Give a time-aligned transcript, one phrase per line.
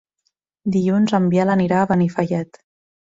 [0.75, 2.59] Dilluns en Biel anirà a Benifallet.